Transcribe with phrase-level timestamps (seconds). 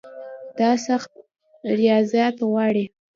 [0.59, 1.11] دا سخت
[1.77, 2.85] ریاضت غواړي.